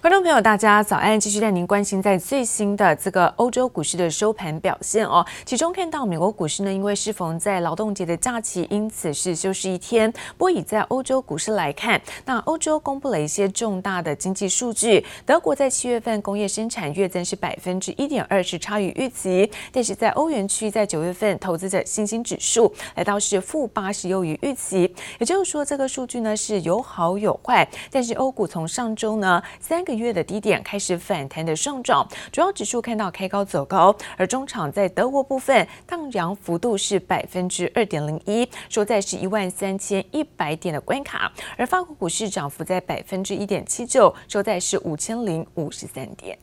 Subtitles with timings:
[0.00, 1.20] 观众朋友，大家早安！
[1.20, 5.22] 继续带您关心在最新的这个欧洲股市的收盘表现哦。
[5.44, 10.10] 其中看到美国股市呢，因为适逢在劳动节的假期，因此是休市一天。
[10.38, 15.04] 不过以在欧洲股市来看，那欧洲公布了一些重大的经济数据。
[15.26, 19.52] 德国在七月份工业生产月增是百分之一点二，是差于预期。
[19.70, 24.94] 但是在欧元区，在九月份投资者信心指数来到是负八十，优于预期。
[25.18, 27.68] 也就是说，这个数据呢是有好有坏。
[27.90, 29.89] 但是欧股从上周呢三个。
[29.96, 46.38] 月的低点开始反弹的上涨，主要指数看到开高走高，而中场在德国部分荡扬幅度是百分之二点零一，收在是一万三千一百点的关卡，而法国股市涨幅在百分之一点七九，收在是五千零五十三点。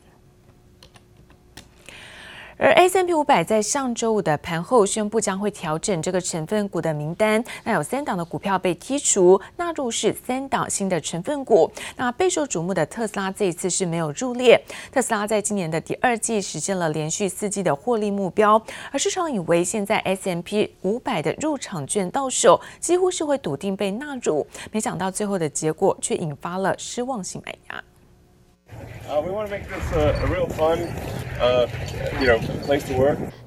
[2.60, 11.70] 而 S M P 五百在上周五的盘后宣布将会调整这个成分股的名单，那有三档的股票被剔除，纳入是三档新的成分股。
[11.96, 14.60] 那备受瞩目的特斯拉这一次是没有入列。
[14.90, 27.80] 特斯拉在今年的第二季实现了连续四季的获利目标，而市场以为现在 S M P 五百的入场券到手，几乎是会笃定被纳入，没想到最后的结果却引发了失望性买压。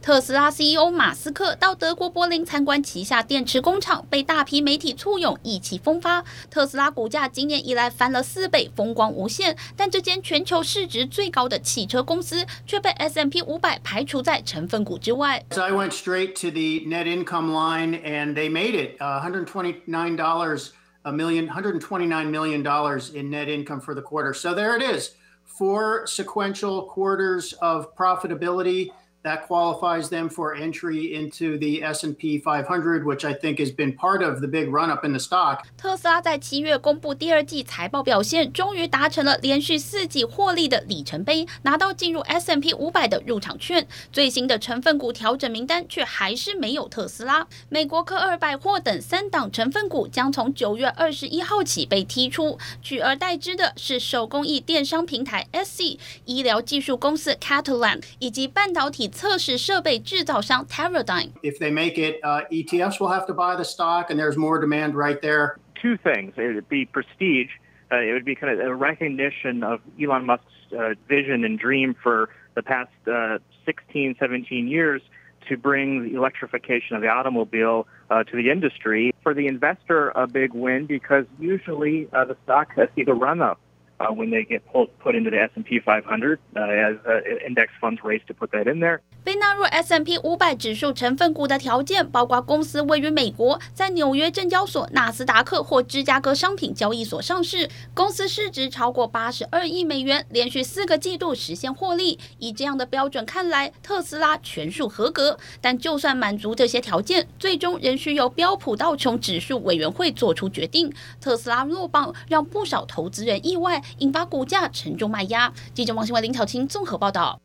[0.01, 6.23] 特斯拉 CEO 马斯克到德国柏林参观旗下电池工厂，被大批媒体簇拥，意气风发。
[6.49, 9.55] 特斯拉股价今年以来翻了四倍，风光无限。
[9.75, 15.43] 但这间全球市值最高的汽车公司却被 S M P 五百排除在成分股之外。
[15.51, 20.71] So I went straight to the net income line, and they made it, uh, $129
[21.05, 24.33] a million, $129 million in net income for the quarter.
[24.33, 25.15] So there it is.
[25.45, 28.89] Four sequential quarters of profitability
[29.23, 34.23] that qualifies them for entry into the S&P 500, which I think has been part
[34.23, 35.59] of the big run up in the stock.
[35.77, 43.87] 特斯拉在七月公布第二季财报表现，终于达成了连续四季获利的里程碑，拿到进入 S&P 500的入场券。
[44.11, 47.45] 最新的成分股调整名单却还是没有特斯拉。
[47.69, 59.10] 美国科尔百货等三档成分股将从九月二十一号起被踢出，取而代之的是手工艺电商平台 SC、医疗技术公司 Catalent 以及半导体。
[59.10, 64.58] 测试设备制造商 Teradyne。If they make it, uh, ETFs will have to buy the stock, and there's more
[64.60, 65.56] demand right there.
[65.80, 67.50] Two things: it would be prestige.
[67.90, 71.94] Uh, it would be kind of a recognition of Elon Musk's uh, vision and dream
[72.02, 75.02] for the past uh, 16, 17 years
[75.48, 79.14] to bring the electrification of the automobile uh, to the industry.
[79.22, 83.40] For the investor, a big win because usually uh, the stock has seen a run
[83.40, 83.60] up.
[84.01, 88.03] uh, when they get pulled put into the S&P 500, uh, as uh, index funds
[88.03, 89.01] race to put that in there.
[89.23, 102.17] 被纳入 S M P 五百指数成分股的条件，包括公司位于美国，在纽约证交所、纳斯达克或芝加哥商品交易所上市，公司市值超过八十二亿美元，连续四个季度实现获利。
[102.39, 105.37] 以这样的标准看来，特斯拉全数合格。
[105.61, 110.91] 但就算满足这些条件，最终仍需由标普道琼指数委员会做出决定。
[111.19, 113.83] 特斯拉落榜，让不少投资人意外。
[113.99, 115.53] 引发股价沉重卖压。
[115.75, 117.39] 记者王新伟、林巧清综合报道。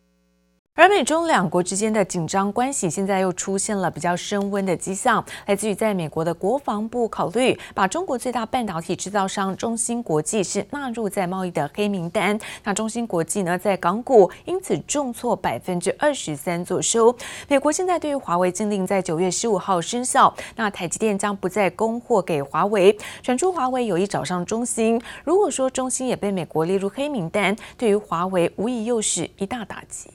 [0.77, 12.39] 而美中两国之间的紧张关系现在又出现了比较升温的迹象，来自于在美国的国防部考虑把中国最大半导体制造商中芯国际是纳入在贸易的黑名单。
[12.63, 17.17] 那中芯国际呢，在港股因此重挫百分之二十三作收。
[17.49, 22.95] 美国现在对于华为禁令在九月十五号生效，那台积电将不再供货给华为。
[23.23, 30.11] 传出华为有意找上中芯，如果说中芯也被美国列入黑名单，对于华为无疑又是一大打击。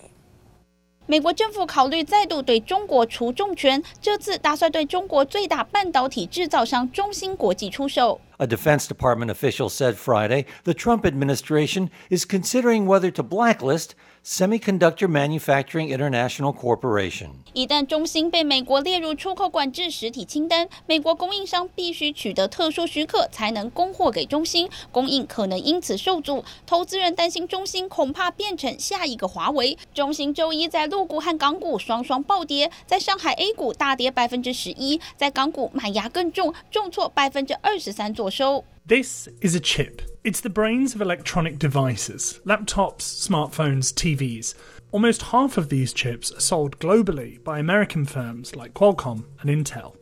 [1.11, 8.21] 美国政府考虑再度对中国出重拳，这次打算对中国最大半导体制造商中芯国际出售。
[8.40, 15.88] A Defense Department official said Friday the Trump administration is considering whether to blacklist Semiconductor Manufacturing
[15.88, 17.28] International Corporation。
[17.54, 26.44] 一旦中芯被美国列入出口管制实体清单，美国供应商必须取得特殊许可才能供货给中芯，供应可能因此受阻。
[26.66, 29.78] 投资人担心中芯恐怕变成下一个华为。
[29.94, 38.63] 中芯周一在陆股和港股双双暴跌，在上海 A 股大跌百分之十一，在港股卖压更重，重挫百分之二十三左 收。
[38.87, 40.01] This is a chip.
[40.23, 44.55] It's the brains of electronic devices, laptops, smartphones, TVs.
[44.91, 49.95] Almost half of these chips are sold globally by American firms like Qualcomm and Intel.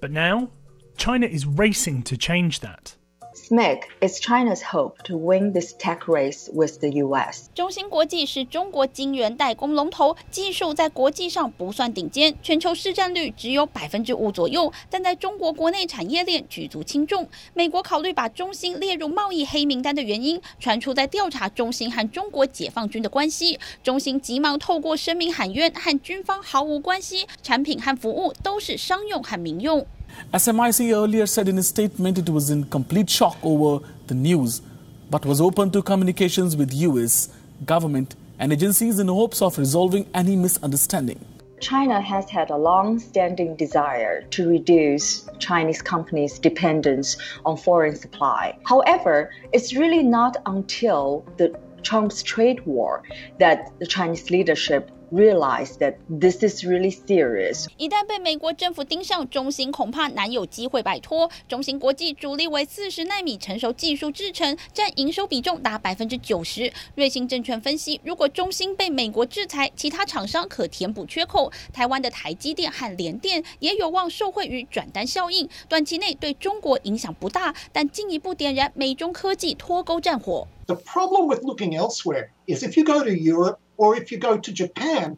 [0.00, 0.50] But now,
[0.96, 2.96] China is racing to change that.
[3.44, 7.50] SMIC is China's hope to win this tech race with the U.S.
[7.54, 17.28] 中芯国际是中国晶圆代工龙头，技术在国际上不算顶尖，全球市占率只有百分之五左右，但在中国国内产业链举足轻重。
[17.52, 23.58] 美国考虑把中芯列入贸易黑名单的原因，传出在调查中芯和中国解放军的关系。
[23.82, 29.86] 中芯急忙透过声明喊冤，和军方毫无关系，产品和服务都是商用和民用。
[30.32, 34.62] SMIC earlier said in a statement it was in complete shock over the news,
[35.10, 37.28] but was open to communications with U.S.
[37.64, 41.24] government and agencies in hopes of resolving any misunderstanding.
[41.60, 48.58] China has had a long-standing desire to reduce Chinese companies' dependence on foreign supply.
[48.64, 53.02] However, it's really not until the Trump's trade war
[53.38, 57.66] that the Chinese leadership realize that this is really serious.
[57.76, 61.30] 一旦被美国政府盯上，中芯恐怕难有机会摆脱。
[61.48, 66.72] 中芯国际主力为四十纳米成熟技术制程，占营收比重达百分之九十。
[66.94, 71.50] 瑞信证券分析，如果中芯被美国制裁，其他厂商可填补缺口。
[71.72, 80.46] 台湾的台积电和联电也有望受惠于转单效应，短期内对中国影响不大，但进一步点燃美中科技脱钩战火。
[80.66, 84.52] The problem with looking elsewhere is if you go to Europe or if you go to
[84.52, 85.16] Japan,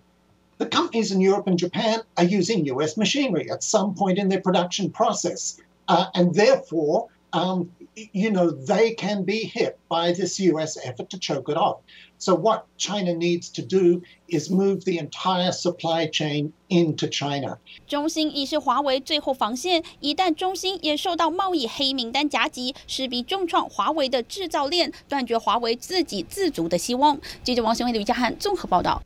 [0.58, 4.40] the companies in Europe and Japan are using US machinery at some point in their
[4.40, 5.60] production process.
[5.88, 7.68] Uh, and therefore, um,
[8.12, 11.78] you know, they can be hit by this US effort to choke it off.
[12.18, 17.58] So, what China needs to do is move the entire supply chain into China.
[17.86, 27.20] 中芯已是华为最后防线，一旦中芯也受到贸易黑名单夹击，势必重创华为的制造链，断绝华为自给自足的希望。
[27.44, 29.02] 记者王雄伟、吕家汉综合报道。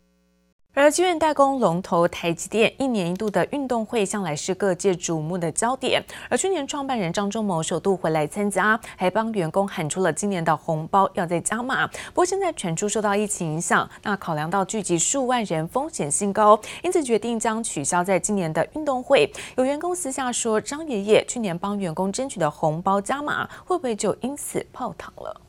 [0.72, 11.88] 而晶圆代工龙头台积电一年一度的运动会向来是各界瞩目的焦点，而去年创办人张忠谋首度回来参加，还帮员工喊出了今年的红包要再加码。
[11.88, 19.28] 不过现在传出受到疫情影响，那考量到聚集数万人风险性高，因此决定将取消在今年的运动会。
[19.56, 25.40] 有员工私下说，张爷爷去年帮员工争取的红包加码，会不会就因此泡汤了？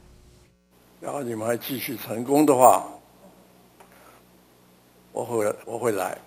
[0.99, 2.83] 然后你们还继续成功的话。
[5.21, 6.17] 我会我会来，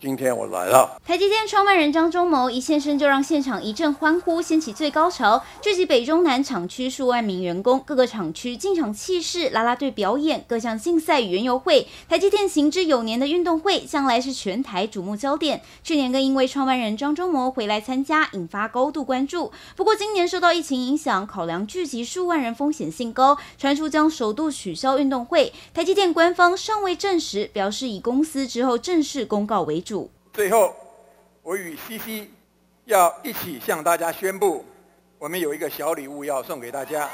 [0.00, 0.96] 今天我来了。
[1.04, 11.88] 台积电创办人张忠谋一现身就让现场一阵欢呼，掀起最高潮，聚集北中南厂区数万名员工，各个厂区进场气势，啦啦队表演，各项竞赛与园游会。
[12.08, 15.62] 台积电行之有年的运动会，向来是全台瞩目焦点。
[15.82, 19.50] 去年更因为创办人张忠谋回来参加，引发高度关注。
[19.74, 25.52] 不过今年受到疫情影响，考量聚集数万人风险性高，传出将首度取消运动会。
[25.74, 29.87] 台积电官方尚未证实，表示以公司之后正式公告为主。
[30.38, 30.72] 最后，
[31.42, 32.28] 我与 CC
[32.84, 34.64] 要一起向大家宣布，
[35.18, 37.10] 我们有一个小礼物要送给大家。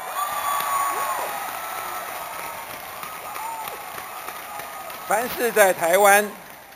[5.09, 6.31] 凡是在台湾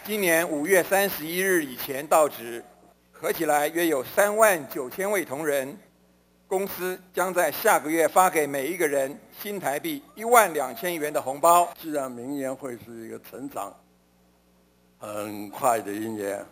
[0.06, 2.64] 今年五月三十一日以前到职，
[3.12, 5.78] 合起来约有三万九千位同仁，
[6.46, 11.68] 公司将在下个月发给每一个人新台币一万两千元的红包。
[11.78, 13.70] 自然明年会是一个成长。
[14.98, 16.44] 很快的一年，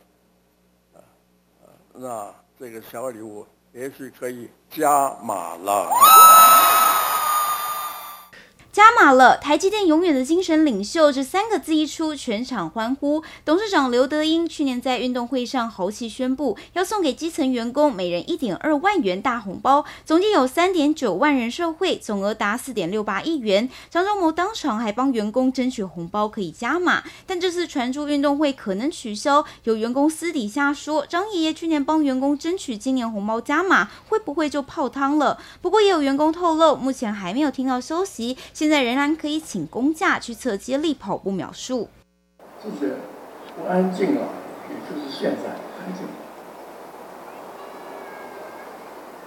[1.92, 5.90] 那这个小礼物也许可以加码了。
[8.76, 13.22] 加码了，台积电永远的精神领袖这三个字一出，全场欢呼。
[13.42, 23.66] 董事长刘德英去年在运动会上豪气宣布，要送给基层员工每人一点二万元大红包，总计有三点九万人受惠，总额达四点六八亿元。
[23.88, 35.38] 张忠谋当场还帮员工争取红包可以加码，但这次传出运动会可能取消，有员工私底下说，张爷爷去年帮员工争取今年红包加码，会不会就泡汤了？
[35.62, 38.36] 不过也有员工透露，目前还没有听到消息。
[38.66, 41.88] 现在仍然可以请公假去测接力跑步秒数。
[42.60, 42.96] 之前
[43.56, 44.26] 不安静啊，
[44.68, 46.04] 也就是现在安静。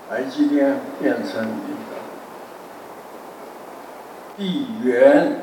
[0.10, 1.96] 台积电变成一个
[4.36, 5.40] 地缘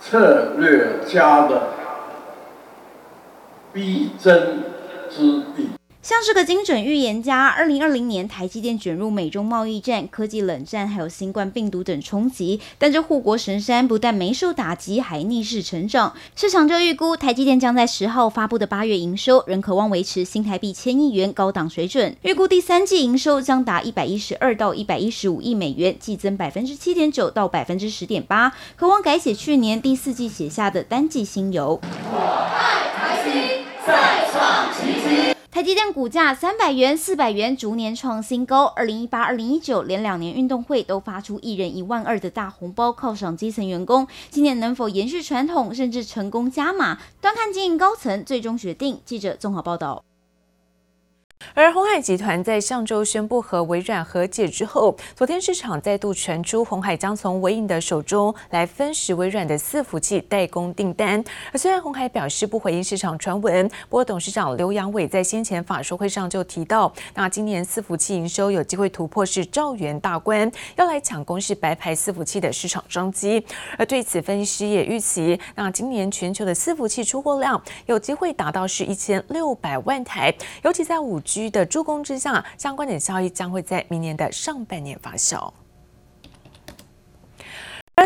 [0.00, 1.70] 策略家的
[3.72, 4.62] 逼真
[5.10, 5.70] 之地。
[6.08, 7.48] 像是个精准预言家。
[7.48, 16.14] 二零二零年，台积电卷入美中贸易战、科技冷战，还有新冠病毒等冲击，但这护国神山不但没受打击，还逆势成长。
[16.34, 22.16] 市场就预估，台积电将在十号发布的八月营收，仍可望维持新台币千亿元高档水准。
[22.22, 31.78] 预估第三季营收将达一百一十二到一百一十五亿美元，季增百分之七点九到百分之十点八，渴望改写去年第四季写下的单季新猷。
[32.10, 34.97] 我爱台积，再创奇迹。
[35.58, 38.66] 台积电股价三百元、四百元逐年创新高。
[38.76, 49.00] 二零一八、二零一九连两年运动会都发出一人一万二的大红包犒赏基层员工，今年能否延续传统，甚至成功加码，端看经营高层最终决定。
[49.04, 50.04] 记者综合报道。
[51.54, 61.22] 而鸿海集团在上周宣布和微软和解之后，昨天市场再度传出鸿海将从纬颖的手中来分食微软的伺服器代工订单。
[61.52, 73.44] 而虽然鸿海表示不回应市场传闻，不过董事长刘扬伟在先前法说会上就提到，那今年伺服器营收有机会突破是兆元大关，要来抢攻是白牌伺服器的市场商机。
[73.76, 81.20] 而对此，分析师也预期，那今年全球的伺服器出货量有机会达到是一千六百万台，尤其在五。
[81.28, 85.52] 居的助攻之下，相关的效益将会在明年的上半年发酵。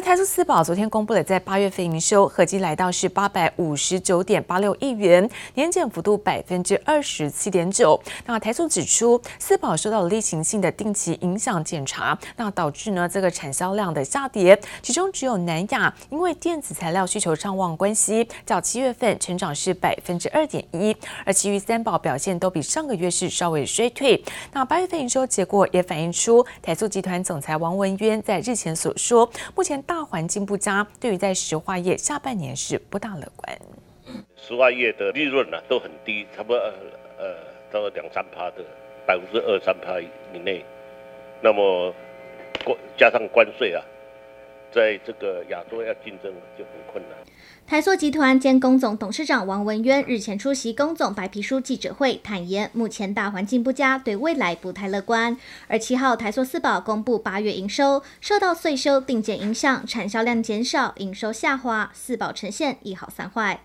[0.02, 7.98] 台塑四宝昨天公布了，在八月份营收合计来到是八百五十九点八六亿元，年减幅度百分之二十七点九。
[8.26, 20.94] 那台塑指出，四宝受到了例行性的定期影响检查，那导致呢这个产销量的下跌，其中只有南亚因为电子材料需求畅旺关系，较七月份成长是百分之二点一，
[21.24, 24.22] 而其余三宝表现都比上个月是稍微衰退。
[24.52, 29.80] 那八月份营收结果也反映出台塑集团总裁王文渊在日前所说，目前。
[29.91, 33.58] 大大环境不佳，对于在石化业下半年是不大乐观。
[34.36, 36.72] 石化业的利润呢、啊、都很低，差不多呃
[37.18, 37.36] 呃
[37.70, 38.64] 到两三趴的
[39.06, 40.64] 百分之二三趴以内。
[41.42, 41.94] 那么
[42.64, 43.84] 关加上关税啊，
[44.72, 47.18] 在这个亚洲要竞争就很困难。
[47.72, 55.34] 台塑集团兼工总董事长王文渊日前出席工总白皮书记者会，坦言目前大环境不佳，对未来不太乐观。
[55.68, 63.62] 而七号台塑四宝公布八月营收，受到税收定减影响，产销量减少，营收下滑，四宝呈现一好三坏。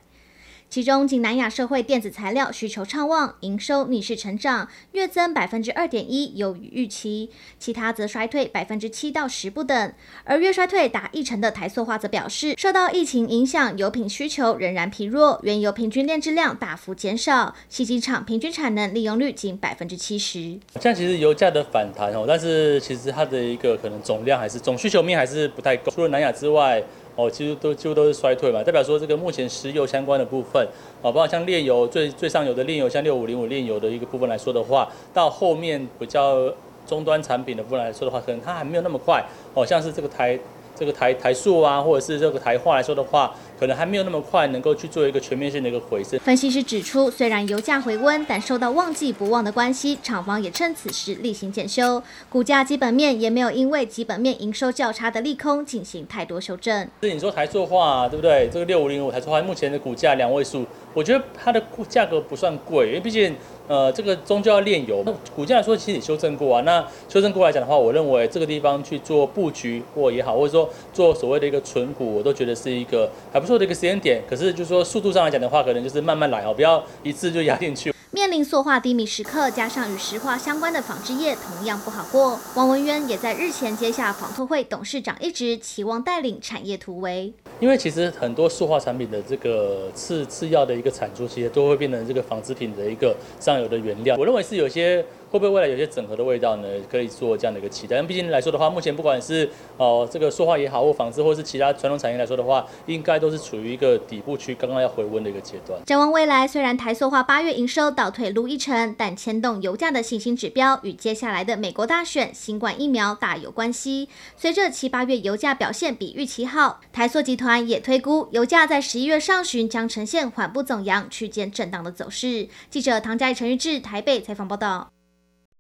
[0.70, 9.94] 其中，仅南亚社会电子材料需求畅旺，营收逆势成长，月增百分之二点一，优于预期；其他则衰退百分之七到十不等。
[10.26, 20.60] 而月衰退达一成的台塑化则表示，受到疫情影响，油品需求仍然疲弱，原油平均炼制量大幅减少，矽晶厂平均产能利用率仅百分之七十。
[20.82, 26.84] 像其实油价的反弹哦，但是其实它的一个可能总量还是总需求面还是不太够，除了南亚之外。
[27.18, 30.66] 哦，其实都几乎都是衰退嘛，代表说这个目前石油相关的部分，
[31.02, 36.50] 啊，包括像炼油最最上游的炼油，像六五零五炼油的一个部分来说的话，到后面比较
[36.86, 39.22] 终端产品的部分来说的话，可能它还没有那么快，
[39.54, 40.40] 哦，像是这个台。
[40.80, 46.20] 这个台台塑啊，或者是这个台化来说的话，可能还没有那么快能够去做一个全面性的一个回升。
[46.20, 56.88] 分析师指出，虽然油价回温，但受到旺季不旺的关系，厂方也趁此时例行检修，股价基本面也没有因为基本面营收较差的利空进行太多修正。
[57.02, 58.50] 是你说台塑化对不对？
[58.52, 63.36] 这个六五零五台塑化目前的股价两位数，我觉得它的价格不算贵，因为毕竟。
[63.70, 66.62] 呃，这个终究要炼油，那股价来说其实也修正过啊。
[66.62, 74.24] 那修正过来讲的话，我认为这个地方去做布局或也好，或者说做所谓的一个存股，我都觉得是一个还不错的一个时间点。
[74.28, 77.94] 可是就是说速度上来讲的话，可能就是慢慢来哦，不要一次就压进去。
[78.10, 82.40] 面临塑化低迷时刻，加上与石化相关的纺织业同样不好过。
[82.56, 87.32] 王文渊也在日前接下纺拓会董事长一职，期望带领产业突围。
[87.60, 94.16] 因为其实很多塑化产品的这个次次要的一个产出，其实都会变成这个纺织品的一个上游的原料。
[94.18, 95.06] 我认为是有些。
[95.30, 96.68] 会不会未来有些整合的味道呢？
[96.90, 97.96] 可以做这样的一个期待。
[97.96, 105.80] 但毕竟来说的话，目前不管是哦、呃、这个塑化也好，或纺织，或是其他传统产业来说的话，应该都是处于一个底部区，刚刚要回温的一个阶段。
[105.86, 114.10] 展望未来，虽然台塑化八月营收倒退噜一成，但牵动油价的信心指标与接下来的美国大选、新冠疫苗大有关系。
[114.36, 122.48] 随着七八月油价表现比预期好，台塑集团也推估油价在十一月上旬将呈现缓步走扬、区间震荡的走势。
[122.70, 124.97] 记者唐佳怡、陈玉志台北采访报道。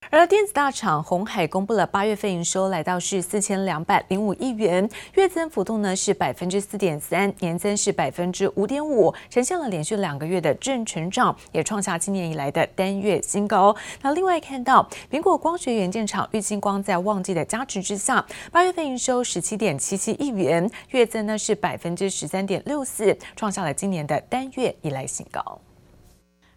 [0.09, 13.75] 而电子大厂鸿海公布了八月份营收来到是四千两百零五亿元，月增幅度呢是百分之四点三，年增是百分之五点五，呈现了连续两个月的正成长，也创下今年以来的单月新高。
[14.01, 25.59] 那另外看到苹果光学元件厂玉晶光在旺季的加持之下，八月份营收十七点七七亿元，月增呢是百分之十三点六四，创下了今年的单月以来新高。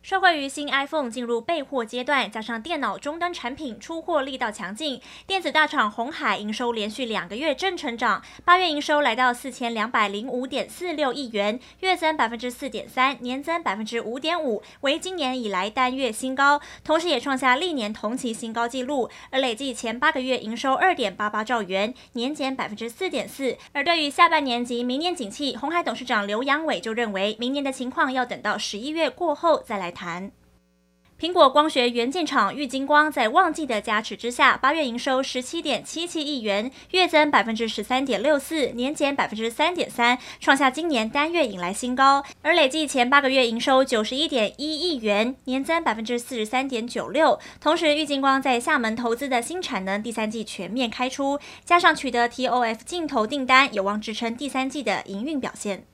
[0.03, 19.11] 受惠于新 iPhone 进入备货阶段，加上电脑终端产品出货力道强劲，电子大厂鸿海营收连续两个月正成长，八月营收来到四千两百零五点四六亿元，月增百分之四点三，年增百分之五点五，为今年以来单月新高，同时也创下历年同期新高纪录。
[19.29, 23.59] 而累计前八个月营收二点八八兆元，年减百分之四点四。
[23.73, 30.31] 而对于下半年及明年景气，鸿海董事长刘扬伟就认为，明年的情况要等到十一月过后再来谈。
[31.21, 42.25] 苹果光学元件厂玉晶光在旺季的加持之下，八月营收十七点七七亿元，月增百分之十三点六四，年减百分之三点三，创下今年单月以来新高。
[42.41, 47.39] 而累计前八个月营收九十一点一亿元，年增百分之四十三点九六。
[47.61, 55.85] 同时，玉晶光在厦门投资的新产能第三季全面开出，加上取得 TOF 镜头订单，有望支撑第三季的营运表现。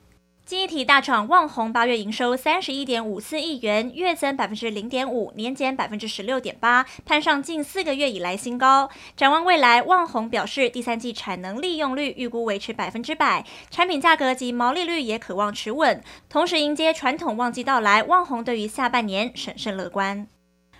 [0.47, 8.89] 经济体大厂旺宏八月营收三十一点五四亿元，月增百分之零点五，年减百分之十六点八，攀上近四个月以来新高。
[9.17, 16.01] 展望未来，旺宏表示，第三季产能利用率预估维持百分之百，产品价格及毛利率也可望持稳。
[16.29, 20.29] 同时，迎接传统旺季到来，旺宏对于下半年审慎乐观。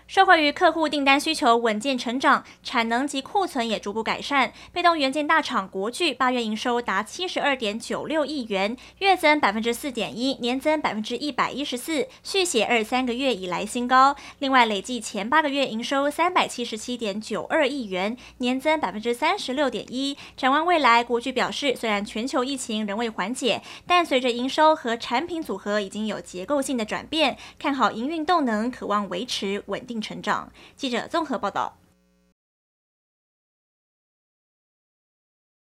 [0.08, 4.54] 受惠于客户订单需求稳健成长，产能及库存也逐步改善。
[4.72, 14.16] 被动元件大厂国巨八月营收达七十二点九六亿元，月增百分之四点一，年增百分之一百一十四，续写二三个月以来新高。
[14.40, 20.18] 另外，累计前八个月营收三百七十七点九二亿元，年增百分之三十六点一。
[20.38, 30.52] 展望未来，国巨表示，虽然全球疫情仍未缓解，但随着营收和产品组合已经有结构性的转变，看好营运动能，可望维持稳定成长。
[30.76, 31.78] 记者综合报道。